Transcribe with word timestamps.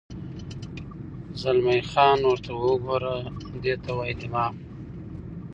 زلمی 1.41 1.79
خان: 1.91 2.19
ورته 2.25 2.51
وګوره، 2.61 3.15
دې 3.63 3.75
ته 3.83 3.91
وایي 3.97 4.15
دماغ. 4.21 4.53